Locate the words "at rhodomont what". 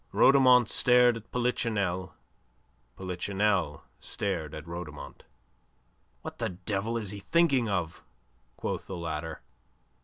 4.55-6.39